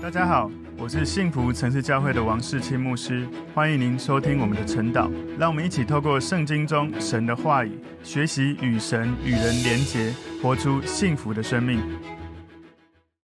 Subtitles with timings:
[0.00, 0.48] 大家好，
[0.78, 5.10] 我是幸福城市教会的王世清牧师，欢迎您收听我们的晨祷。
[5.36, 11.80] 让我们一起透过圣经中神的话语，学习与神与人连结，活出幸福的生命。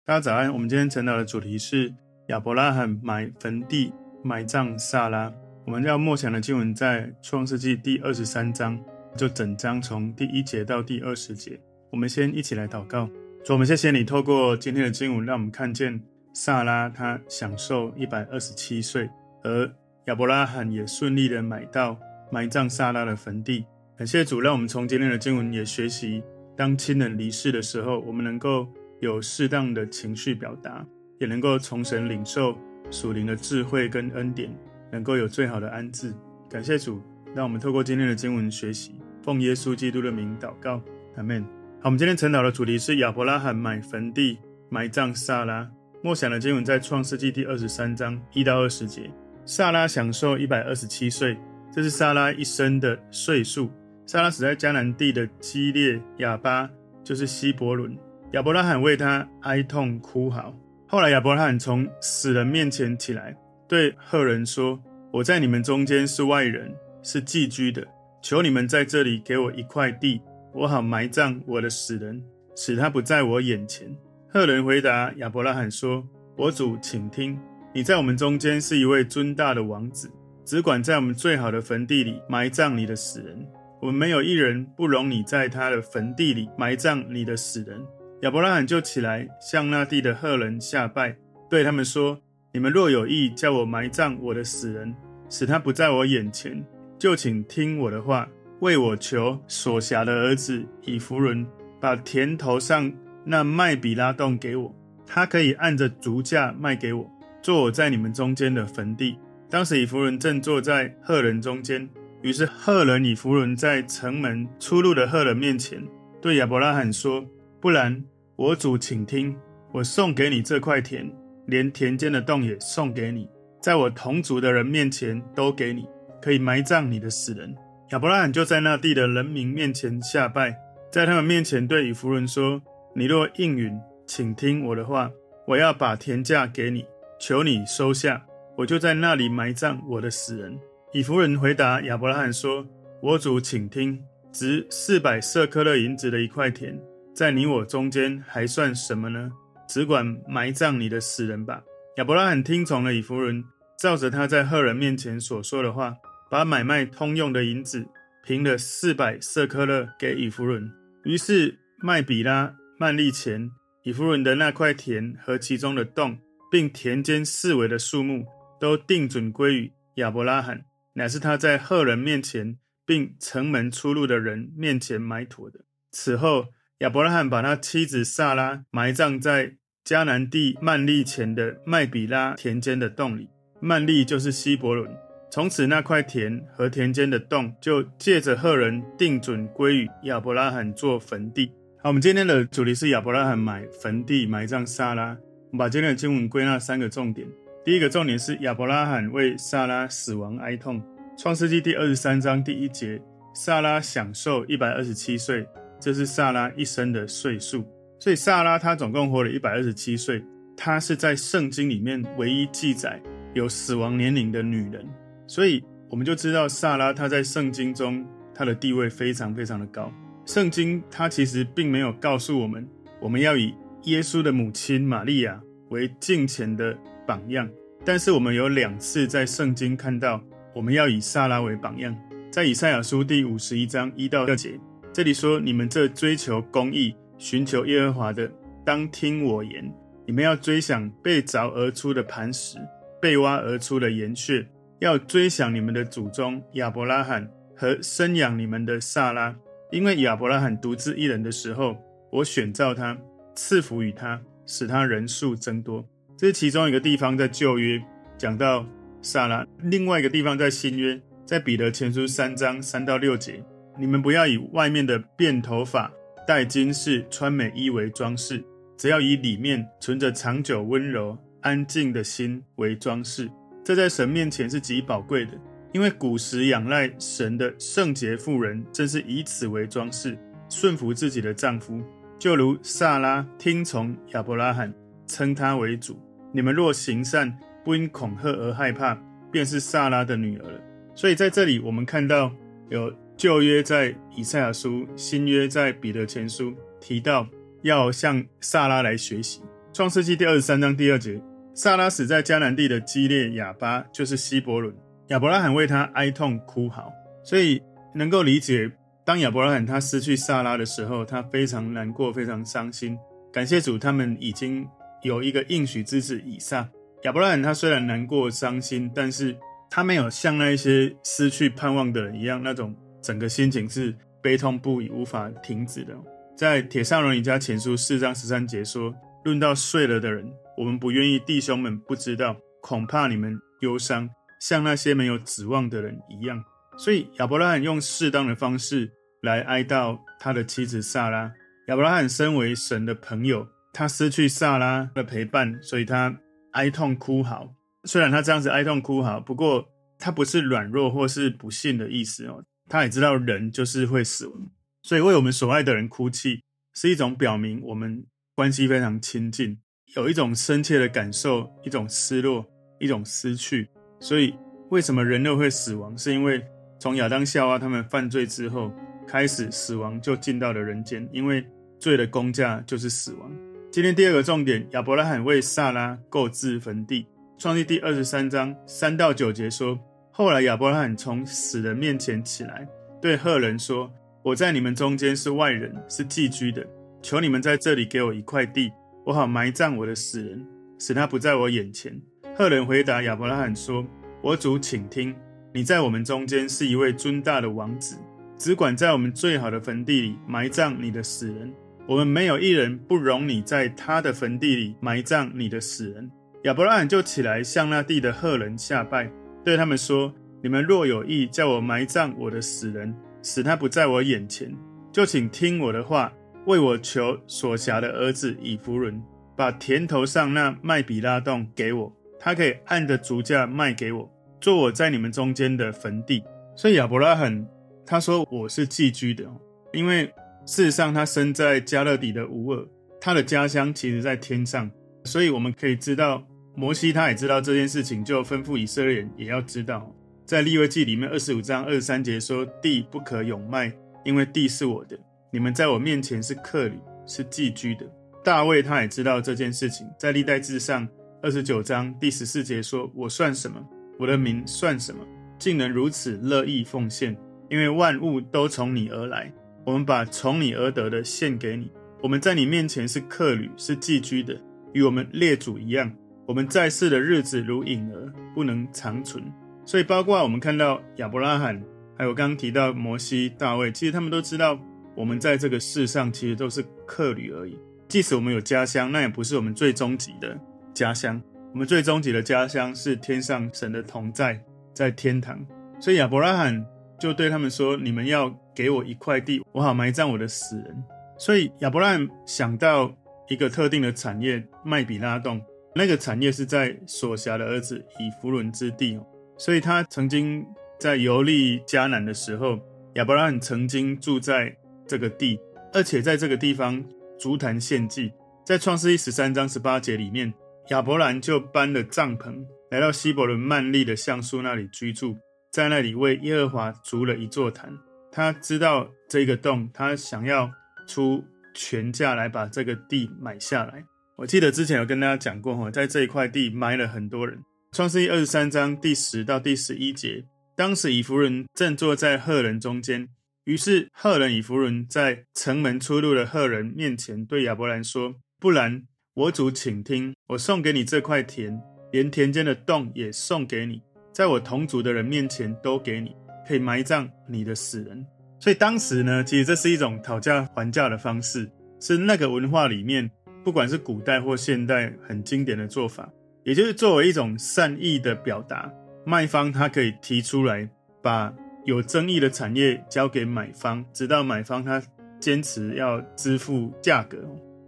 [0.06, 1.92] 大家早安，我们今天晨祷的主题是
[2.28, 3.92] 亚伯拉罕买坟地
[4.22, 5.30] 埋葬撒拉。
[5.66, 8.80] 我们要默想的经文在创世纪第二十三章，
[9.14, 11.60] 就整章从第一节到第二十节。
[11.92, 13.06] 我们先一起来祷告，
[13.44, 16.00] 主，我们谢谢你透过今天的经文，让我们看见。
[16.34, 19.08] 萨拉他享受一百二十七岁，
[19.44, 19.70] 而
[20.06, 21.96] 亚伯拉罕也顺利的买到
[22.30, 23.64] 埋葬萨拉的坟地。
[23.96, 26.20] 感谢主，让我们从今天的经文也学习，
[26.56, 28.66] 当亲人离世的时候，我们能够
[29.00, 30.84] 有适当的情绪表达，
[31.20, 32.58] 也能够从神领受
[32.90, 34.52] 属灵的智慧跟恩典，
[34.90, 36.12] 能够有最好的安置。
[36.50, 37.00] 感谢主，
[37.32, 40.82] 让我们透过今天的经文学习，奉耶稣基督的名祷告，
[41.16, 41.44] 阿门。
[41.80, 44.36] 好，我们今天晨祷的主题是亚伯拉罕买坟地
[44.68, 45.70] 埋葬萨拉。
[46.04, 49.10] 默想的经文在创世纪第二十三章一到二十节。
[49.46, 51.34] 撒拉享寿一百二十七岁，
[51.72, 53.70] 这是撒拉一生的岁数。
[54.04, 56.68] 撒拉死在迦南地的基列雅巴，
[57.02, 57.96] 就是希伯伦。
[58.32, 60.54] 亚伯拉罕为他哀痛哭嚎。
[60.86, 63.34] 后来亚伯拉罕从死人面前起来，
[63.66, 64.78] 对赫人说
[65.10, 66.70] ：“我在你们中间是外人，
[67.02, 67.82] 是寄居的。
[68.20, 70.20] 求你们在这里给我一块地，
[70.52, 72.22] 我好埋葬我的死人，
[72.54, 73.88] 使他不在我眼前。”
[74.34, 76.04] 赫人回答亚伯拉罕说
[76.36, 77.38] ：“我主，请听，
[77.72, 80.10] 你在我们中间是一位尊大的王子，
[80.44, 83.46] 只管在我们最好的坟地里埋葬你的死人。
[83.80, 87.80] 我们没有一人不容你在他的坟地里埋葬你的死人。”
[88.22, 91.16] 亚伯拉罕就起来向那地的赫人下拜，
[91.48, 92.20] 对他们说
[92.52, 94.92] ：“你们若有意叫我埋葬我的死人，
[95.30, 96.60] 使他不在我眼前，
[96.98, 101.46] 就请听我的话，为我求所辖的儿子以弗伦，
[101.80, 102.92] 把田头上。”
[103.24, 104.74] 那麦比拉洞给我，
[105.06, 107.10] 他可以按着足价卖给我，
[107.40, 109.18] 做我在你们中间的坟地。
[109.48, 111.88] 当时以弗伦正坐在赫人中间，
[112.22, 115.82] 于是赫人以弗伦在城门出入的赫人面前，
[116.20, 117.24] 对亚伯拉罕说
[117.60, 118.04] ：“不然，
[118.36, 119.34] 我主请听，
[119.72, 121.10] 我送给你这块田，
[121.46, 123.28] 连田间的洞也送给你，
[123.60, 125.86] 在我同族的人面前都给你，
[126.20, 127.54] 可以埋葬你的死人。”
[127.92, 130.56] 亚伯拉罕就在那地的人民面前下拜，
[130.90, 132.60] 在他们面前对以弗伦说。
[132.96, 135.10] 你若应允，请听我的话，
[135.48, 136.86] 我要把田价给你，
[137.18, 138.24] 求你收下，
[138.56, 140.56] 我就在那里埋葬我的死人。
[140.92, 142.64] 以弗人回答亚伯拉罕说
[143.02, 144.00] ：“我主，请听，
[144.30, 146.78] 值四百舍客勒银子的一块田，
[147.12, 149.32] 在你我中间还算什么呢？
[149.68, 151.64] 只管埋葬你的死人吧。”
[151.98, 153.42] 亚伯拉罕听从了以弗人，
[153.76, 155.96] 照着他在赫人面前所说的话，
[156.30, 157.84] 把买卖通用的银子
[158.24, 160.70] 平了四百舍客勒给以弗人。
[161.02, 162.54] 于是麦比拉。
[162.76, 163.50] 曼利前，
[163.84, 166.18] 以弗伦的那块田和其中的洞，
[166.50, 168.26] 并田间四围的树木，
[168.58, 170.64] 都定准归于亚伯拉罕，
[170.94, 175.60] 乃是他在赫人面前，并城门出入的人面前埋妥的。
[175.92, 176.46] 此后，
[176.78, 183.28] 亚伯拉罕把他妻子萨拉埋葬在迦南地曼利前的麦比拉田间的洞里。
[183.60, 184.90] 曼利就是希伯伦。
[185.30, 191.52] 从此，那块田和田间的洞，就借着赫人定准归于亚伯拉罕做坟地。
[191.84, 195.08] 好，我们今天的主题是亚伯拉罕买坟地埋葬萨拉。
[195.50, 197.28] 我们把今天的经文归纳三个重点。
[197.62, 200.82] 第一个重点是亚伯拉罕为萨拉死亡哀痛。
[201.18, 202.98] 创世纪第二十三章第一节，
[203.34, 205.46] 萨拉享寿一百二十七岁，
[205.78, 207.62] 这是萨拉一生的岁数。
[208.00, 210.24] 所以萨拉她总共活了一百二十七岁，
[210.56, 212.98] 她是在圣经里面唯一记载
[213.34, 214.88] 有死亡年龄的女人。
[215.26, 218.02] 所以我们就知道萨拉她在圣经中
[218.34, 219.92] 她的地位非常非常的高。
[220.26, 222.66] 圣经它其实并没有告诉我们，
[223.00, 226.76] 我们要以耶稣的母亲玛利亚为敬虔的
[227.06, 227.48] 榜样。
[227.84, 230.22] 但是我们有两次在圣经看到，
[230.54, 231.94] 我们要以撒拉为榜样。
[232.30, 234.58] 在以赛亚书第五十一章一到二节，
[234.92, 238.30] 这里说：“你们这追求公义、寻求耶和华的，
[238.64, 239.70] 当听我言。
[240.06, 242.56] 你们要追想被凿而出的磐石，
[243.00, 244.46] 被挖而出的岩穴，
[244.80, 249.36] 要追想你们的祖宗亚伯拉罕和生养你们的撒拉。”
[249.74, 251.76] 因为亚伯拉罕独自一人的时候，
[252.12, 252.96] 我选召他，
[253.34, 255.84] 赐福与他，使他人数增多。
[256.16, 257.82] 这是其中一个地方在旧约
[258.16, 258.64] 讲到
[259.02, 263.44] 撒拉，另外一个地方在新约，在彼得前书三章三到六节，
[263.76, 265.92] 你们不要以外面的辫头发、
[266.24, 268.44] 戴金饰、穿美衣为装饰，
[268.78, 273.28] 只要以里面存着长久温柔安静的心为装饰。
[273.64, 275.32] 这在神面前是极宝贵的。
[275.74, 280.16] 因为古时仰赖神的圣洁妇人，正是以此为装饰，
[280.48, 281.82] 顺服自己的丈夫，
[282.16, 284.72] 就如萨拉听从亚伯拉罕，
[285.08, 286.00] 称他为主。
[286.32, 288.96] 你们若行善，不因恐吓而害怕，
[289.32, 290.60] 便是萨拉的女儿了。
[290.94, 292.30] 所以在这里，我们看到
[292.70, 297.26] 有旧约在以赛亚书，新约在彼得前书提到
[297.62, 299.42] 要向萨拉来学习。
[299.72, 301.20] 创世纪第二十三章第二节，
[301.52, 304.72] 萨拉死在迦南地的基列雅巴，就是希伯伦。
[305.08, 306.90] 亚伯拉罕为他哀痛哭嚎，
[307.22, 307.62] 所以
[307.94, 308.70] 能够理解，
[309.04, 312.96] 当亚伯拉罕他失去萨拉的时候，他非常难过，非常伤心。
[313.30, 314.66] 感谢主，他们已经
[315.02, 316.66] 有一个应许之子以撒。
[317.02, 319.36] 亚伯拉罕他虽然难过伤心，但是
[319.68, 325.94] 他没有像那一些失去盼望的人一样，那种整个心情是悲痛不已、无法停止的。
[326.34, 330.26] 在帖撒罗尼迦前书四章十三节说：“论到睡了的人，
[330.56, 334.08] 我们不愿意弟兄们不知道，恐怕你们忧伤。”
[334.46, 336.44] 像那些没有指望的人一样，
[336.76, 338.92] 所以亚伯拉罕用适当的方式
[339.22, 341.32] 来哀悼他的妻子萨拉。
[341.68, 346.14] 亚伯拉罕身为神的朋友，他失去萨拉的陪伴，所以他
[346.52, 347.54] 哀痛哭嚎。
[347.84, 349.66] 虽然他这样子哀痛哭嚎，不过
[349.98, 352.44] 他不是软弱或是不信的意思哦。
[352.68, 354.50] 他也知道人就是会死亡，
[354.82, 356.42] 所以为我们所爱的人哭泣，
[356.74, 358.04] 是一种表明我们
[358.34, 359.58] 关系非常亲近，
[359.96, 362.44] 有一种深切的感受，一种失落，
[362.78, 363.70] 一种失去。
[364.04, 364.34] 所以，
[364.68, 365.96] 为什么人类会死亡？
[365.96, 366.44] 是因为
[366.78, 368.70] 从亚当夏娃他们犯罪之后
[369.06, 371.08] 开始，死亡就进到了人间。
[371.10, 371.42] 因为
[371.78, 373.32] 罪的工价就是死亡。
[373.72, 377.06] 今天第二个重点，亚伯拉罕为萨拉购置坟地。
[377.38, 379.80] 创世第二十三章三到九节说：
[380.12, 382.68] 后来亚伯拉罕从死人面前起来，
[383.00, 383.90] 对赫人说
[384.22, 386.62] ：“我在你们中间是外人，是寄居的。
[387.00, 388.70] 求你们在这里给我一块地，
[389.06, 390.46] 我好埋葬我的死人，
[390.78, 391.98] 使他不在我眼前。”
[392.36, 393.86] 赫人回答亚伯拉罕说
[394.20, 395.14] ：“我主，请听，
[395.52, 397.96] 你在我们中间是一位尊大的王子，
[398.36, 401.54] 只管在我们最好的坟地里埋葬你的死人。
[401.86, 406.10] 我们没有一人不容你在他的坟地里埋葬你的死人。”
[406.42, 409.08] 亚伯拉罕就起来向那地的赫人下拜，
[409.44, 412.92] 对他们说：“你们若有意叫我埋葬我的死人，
[413.22, 414.52] 使他不在我眼前，
[414.90, 416.12] 就请听我的话，
[416.46, 419.00] 为我求所辖的儿子以弗伦，
[419.36, 424.10] 把田头上那麦比拉洞给我。”他可以按着足价卖给我，
[424.40, 426.24] 做我在你们中间的坟地。
[426.56, 427.46] 所以亚伯拉罕
[427.84, 429.30] 他说我是寄居的，
[429.74, 430.06] 因为
[430.46, 432.66] 事实上他生在迦勒底的乌尔，
[432.98, 434.70] 他的家乡其实在天上。
[435.04, 439.94] 所以我们可以知道，摩西他也知道这件事情，就吩咐以色列人也要知道，
[440.24, 443.70] 在利未记里面二十五章二十三节说：“地不可永卖，
[444.02, 444.98] 因为地是我的，
[445.30, 447.84] 你们在我面前是客旅，是寄居的。”
[448.24, 450.88] 大卫他也知道这件事情，在历代志上。
[451.24, 453.56] 二十九章第十四节说：“我算什么？
[453.98, 455.02] 我的名算什么？
[455.38, 457.16] 竟能如此乐意奉献？
[457.48, 459.32] 因为万物都从你而来，
[459.64, 461.70] 我们把从你而得的献给你。
[462.02, 464.38] 我们在你面前是客旅，是寄居的，
[464.74, 465.90] 与我们列祖一样。
[466.26, 469.24] 我们在世的日子如影儿，不能长存。
[469.64, 471.58] 所以，包括我们看到亚伯拉罕，
[471.96, 474.60] 还有刚刚提到摩西、大卫，其实他们都知道，
[474.94, 477.58] 我们在这个世上其实都是客旅而已。
[477.88, 480.38] 即使我们有家乡，那也不是我们最终极的。”
[480.74, 481.22] 家乡，
[481.52, 484.42] 我们最终极的家乡是天上神的同在，
[484.74, 485.46] 在天堂。
[485.80, 486.66] 所以亚伯拉罕
[486.98, 490.84] 就对他们说：“你们要给我一块地，我好埋葬我的死人。”
[491.16, 492.92] 所以亚伯拉罕想到
[493.28, 495.40] 一个特定的产业——麦比拉洞，
[495.76, 498.98] 那个产业是在所辖的儿子以弗伦之地。
[499.38, 500.44] 所以他曾经
[500.80, 502.58] 在游历迦南的时候，
[502.94, 504.56] 亚伯拉罕曾经住在
[504.88, 505.38] 这个地，
[505.72, 506.84] 而且在这个地方
[507.16, 508.12] 足坛献祭。
[508.44, 510.34] 在创世记十三章十八节里面。
[510.68, 515.14] 亚伯兰就搬了帐篷，来到希伯伦曼利的橡树那里居住，
[515.52, 517.70] 在那里为耶和华筑了一座坛。
[518.10, 520.50] 他知道这个洞，他想要
[520.88, 521.22] 出
[521.54, 523.84] 全价来把这个地买下来。
[524.16, 527.38] 我记得之前有跟大家讲过，哈在这一块地埋了很多人。
[527.72, 530.24] 创世记二十三章第十到第十一节，
[530.56, 533.06] 当时以弗伦正坐在赫人中间，
[533.44, 543.80] 于是赫人以弗伦在城门出入的赫人面前对亚伯兰说：“不然。”我主，请听，我送给你这块田，连田间的洞也送给你，
[544.12, 546.16] 在我同族的人面前都给你，
[546.48, 548.04] 可以埋葬你的死人。
[548.40, 553.08] 所以当时呢，其实这是一种讨价还价的方式，是那个文化里面，
[553.44, 556.10] 不管是古代或现代，很经典的做法，
[556.42, 558.68] 也就是作为一种善意的表达，
[559.06, 560.68] 卖方他可以提出来，
[561.00, 561.32] 把
[561.64, 564.82] 有争议的产业交给买方，直到买方他
[565.20, 567.24] 坚持要支付价格。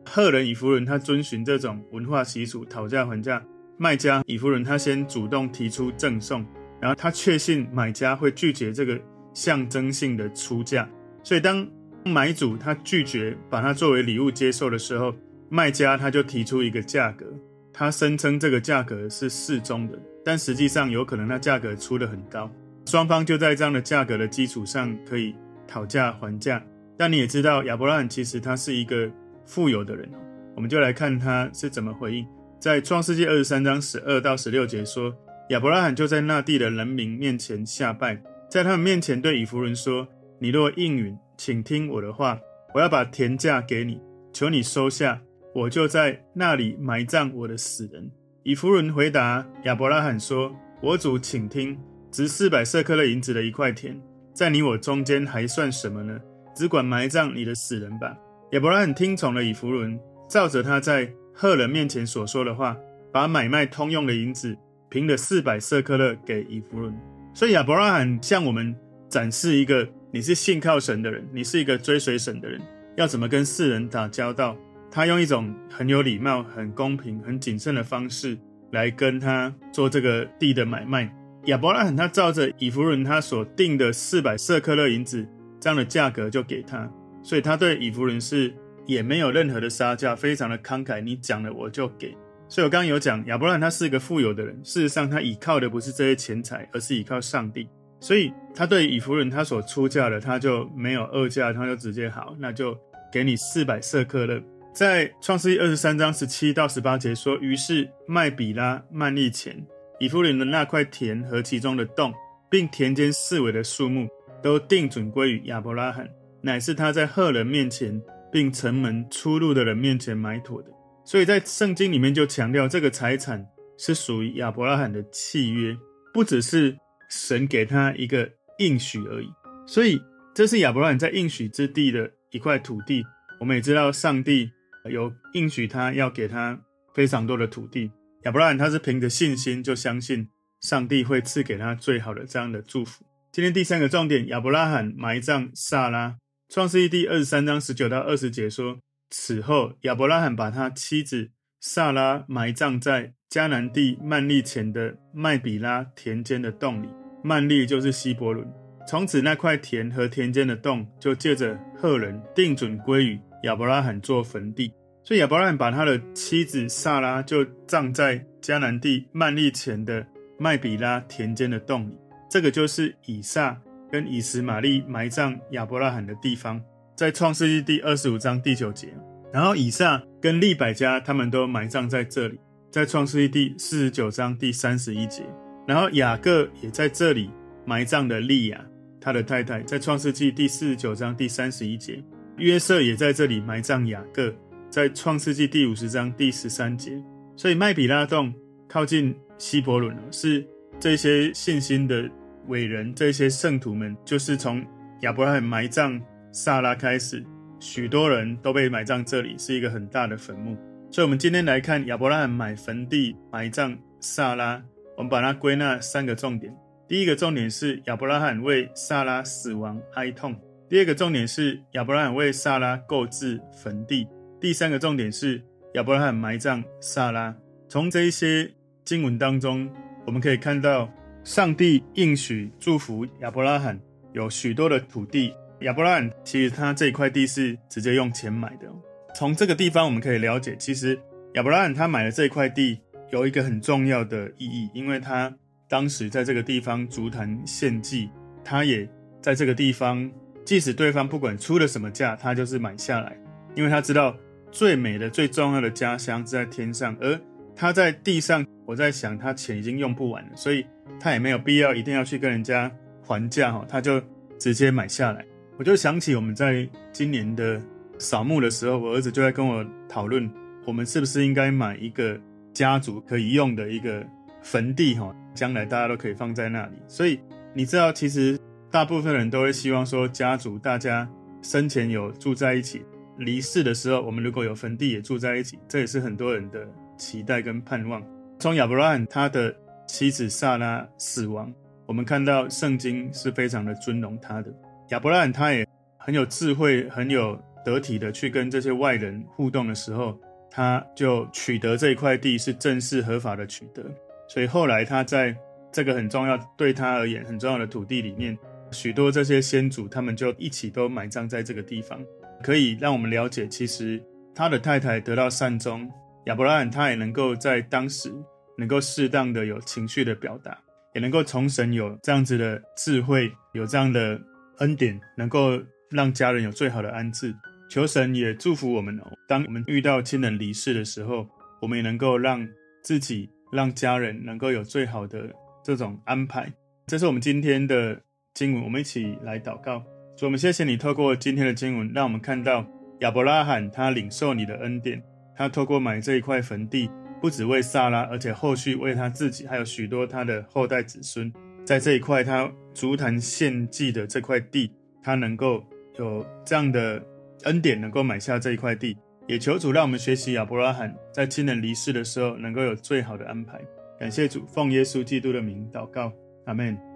[0.08, 3.42] 赫人以夫人他遵循这种文化习俗，讨价还价。
[3.78, 6.46] 卖家以夫人他先主动提出赠送，
[6.80, 8.98] 然后他确信买家会拒绝这个
[9.34, 10.88] 象征性的出价，
[11.22, 11.68] 所以当
[12.02, 15.14] 买主他拒绝把它作为礼物接受的时候，
[15.50, 17.26] 卖家他就提出一个价格，
[17.70, 22.50] 他声称这个价格是适中的，但实际上有可能那价格出得很高，
[22.86, 25.34] 双方就在这样的价格的基础上可以
[25.68, 26.64] 讨价还价。
[26.96, 29.10] 但你也知道，亚伯拉罕其实他是一个
[29.46, 30.10] 富有的人，
[30.54, 32.26] 我们就来看他是怎么回应。
[32.60, 35.14] 在创世纪二十三章十二到十六节说，
[35.50, 40.08] 亚伯拉罕就在那地的人民面前下拜，在他们面前对以弗伦说
[40.40, 42.38] ：“你若应允，请听我的话，
[42.74, 44.00] 我要把田价给你，
[44.32, 45.22] 求你收下。”
[45.54, 48.10] 我就在那里埋葬我的死人。
[48.42, 51.78] 以弗伦回答亚伯拉罕说：“我主，请听，
[52.10, 53.98] 值四百舍客勒银子的一块田，
[54.34, 56.20] 在你我中间还算什么呢？
[56.54, 58.14] 只管埋葬你的死人吧。”
[58.52, 59.98] 亚伯拉罕听从了以弗伦，
[60.28, 62.76] 照着他在赫人面前所说的话，
[63.12, 64.56] 把买卖通用的银子
[64.88, 66.96] 平了四百舍客勒给以弗伦。
[67.34, 68.74] 所以亚伯拉罕向我们
[69.08, 72.60] 展示一个：你是信靠神的人，你是一个追随神的人，
[72.96, 74.56] 要怎么跟世人打交道。
[74.92, 78.38] 他用一种很有礼貌、很公平、很谨慎的方式
[78.70, 81.12] 来跟他做这个地的买卖。
[81.46, 85.26] 亚伯拉罕他照着以弗伦他所定的四百舍客勒银子
[85.60, 86.88] 这样的价格就给他，
[87.26, 88.54] 所以他对以弗伦是
[88.86, 91.00] 也没有任何的杀价，非常的慷慨。
[91.00, 92.16] 你讲了我就给。
[92.48, 97.68] 所以我刚刚有讲亚伯拉罕他是一个富有的人，事实上他倚靠的不是这些钱财，而是倚靠上帝。
[97.98, 102.78] 所以他对以弗伦他所出价的他就没有二价，他就直接好，那就
[103.12, 104.40] 给你四百舍客勒。
[104.72, 109.66] 在创世记二十三章十七到十八节说，于是麦比拉、曼利前、
[109.98, 112.14] 以弗伦的那块田和其中的洞，
[112.48, 114.06] 并田间四围的树木，
[114.40, 116.08] 都定准归于亚伯拉罕，
[116.46, 118.00] 乃是他在赫人面前，
[118.32, 120.70] 并城门出入的人面前买妥的。
[121.04, 123.44] 所以在圣经里面就强调，这个财产
[123.76, 125.76] 是属于亚伯拉罕的契约，
[126.14, 126.76] 不只是
[127.10, 129.28] 神给他一个应许而已。
[129.66, 130.00] 所以
[130.34, 133.04] 这是亚伯拉罕在应许之地的一块土地。
[133.40, 134.50] 我们也知道上帝。
[134.88, 136.60] 有应许他要给他
[136.94, 137.90] 非常多的土地，
[138.22, 140.28] 亚伯拉罕他是凭着信心就相信
[140.60, 143.04] 上帝会赐给他最好的这样的祝福。
[143.32, 146.18] 今天第三个重点，亚伯拉罕埋葬撒拉。
[146.48, 148.78] 创世记第二十三章十九到二十节说，
[149.10, 156.88] 此后亚伯拉罕把他妻子萨拉埋葬在迦南地曼利前的麦比拉田间的洞里，
[157.22, 158.46] 曼利就是希伯伦。
[158.86, 163.20] 从此那块田和田间的洞就借着赫人定准归于。
[163.42, 164.72] 亚伯拉罕做坟地，
[165.04, 170.06] 所以亚伯拉罕把他的妻子萨拉就葬在迦南地曼利前的
[170.38, 171.92] 麦比拉田间的洞里。
[172.30, 173.60] 这个就是以撒
[173.90, 176.60] 跟以实玛利埋葬亚伯拉罕的地方，
[176.96, 178.88] 在创世纪第二十五章第九节。
[179.32, 182.38] 然后以撒跟利百加他们都埋葬在这里，
[182.70, 185.22] 在创世纪第四十九章第三十一节。
[185.66, 187.30] 然后雅各也在这里
[187.64, 188.64] 埋葬了利亚，
[189.00, 192.02] 他的太太，在创世纪第四十九章第三十一节。
[192.38, 194.32] 约瑟也在这里埋葬雅各，
[194.70, 197.02] 在创世纪第五十章第十三节。
[197.36, 198.32] 所以麦比拉洞
[198.68, 200.46] 靠近希伯伦，是
[200.78, 202.08] 这些信心的
[202.48, 204.64] 伟人，这些圣徒们，就是从
[205.00, 206.00] 亚伯拉罕埋葬
[206.32, 207.24] 萨拉开始，
[207.60, 210.56] 许多人都被埋葬这里，是一个很大的坟墓。
[210.90, 214.62] 所以，我们今天来看亚伯拉罕买坟地埋葬萨拉，
[214.96, 216.54] 我们把它归纳三个重点。
[216.88, 220.34] 第一个重点是亚伯拉罕为萨拉死亡哀痛。
[220.68, 224.06] 第二个重点是亚伯拉罕为萨拉购置坟地。
[224.40, 225.42] 第三个重点是
[225.74, 227.34] 亚伯拉罕埋葬萨拉。
[227.68, 228.50] 从这一些
[228.84, 229.68] 经文当中，
[230.06, 230.88] 我们可以看到
[231.26, 233.76] 上帝应许祝福亚伯拉罕
[234.12, 235.34] 有许多的土地。
[235.62, 238.72] 亚伯拉罕其实他这一块地是直接用钱买的。
[239.12, 240.96] 从这个地方我们可以了解，其实
[241.34, 242.78] 亚伯拉罕他买的这一块地
[243.10, 245.34] 有一个很重要的意义，因为他
[245.68, 248.08] 当时在这个地方足坛献祭，
[248.44, 248.88] 他也
[249.20, 250.08] 在这个地方。
[250.44, 253.18] 即使对方不管出了什么价，他就是买下来，
[253.56, 254.16] 因为他知道
[254.52, 257.20] 最美的、最重要的家乡是在天上，而
[257.56, 258.46] 他在地上。
[258.64, 260.66] 我在想，他钱已经用不完了，所以
[261.00, 262.70] 他也没有必要一定要去跟人家
[263.02, 264.02] 还价哈，他就
[264.38, 265.24] 直接买下来。
[265.56, 267.60] 我就想起我们在今年的
[267.98, 270.30] 扫墓的时候，我儿子就在跟我讨论，
[270.66, 272.18] 我们是不是应该买一个
[272.52, 274.04] 家族可以用的一个
[274.42, 276.72] 坟地哈，将来大家都可以放在那里。
[276.86, 277.20] 所以
[277.54, 278.38] 你知道，其实。
[278.68, 281.08] 大部分人都会希望说，家族大家
[281.40, 282.82] 生前有住在一起，
[283.16, 288.02] 离世的时候，我们如果有坟地也住在一起，这也是很多人的期待跟盼望。
[288.38, 289.54] 从亚伯拉罕他的
[289.86, 291.52] 妻子撒拉死亡，
[291.86, 294.52] 我们看到圣经是非常的尊荣他的。
[294.90, 295.66] 亚伯拉罕他也
[295.96, 300.18] 很有智慧，很有得体的去跟这些外人互动的时候，
[300.50, 303.82] 他就取得这一块地是正式合法的取得。
[304.28, 305.36] 所以后来他在
[305.72, 308.36] 这个很重要，对他而言很重要的土地里面。
[308.72, 312.00] 许多这些先祖，他们就一起都埋葬在这个地方，
[312.42, 314.02] 可以让我们了解，其实
[314.34, 315.88] 他的太太得到善终，
[316.24, 318.12] 亚伯拉罕他也能够在当时
[318.58, 320.56] 能够适当的有情绪的表达，
[320.94, 324.20] 也能够从神有这样子的智慧，有这样的
[324.58, 325.60] 恩典，能够
[325.90, 327.34] 让家人有最好的安置。
[327.68, 329.12] 求神也祝福我们哦。
[329.28, 331.26] 当我们遇到亲人离世的时候，
[331.60, 332.46] 我们也能够让
[332.82, 335.28] 自己、让家人能够有最好的
[335.64, 336.52] 这种安排。
[336.86, 338.00] 这是我们今天的
[338.34, 339.82] 经文，我们一起来祷告。
[340.16, 342.64] 主，我们谢谢你透过今天的经文，让我们看到
[343.00, 345.02] 亚伯拉罕他领受你的恩典，
[345.36, 346.88] 他透过买这一块坟地，
[347.20, 351.32] 不只为萨拉，而且后续为他自己，还有许多他的后代子孙，
[351.64, 354.70] 在这一块他足坛献祭的这块地，
[355.02, 355.64] 他能够
[355.98, 357.02] 有这样的
[357.44, 358.96] 恩典，能够买下这一块地。
[359.26, 363.60] 也求主让我们学习亚伯拉罕在亲人离世的时候，能够有最好的安排。
[363.98, 366.12] 感谢主，奉耶稣基督的名祷告。
[366.44, 366.95] 阿门。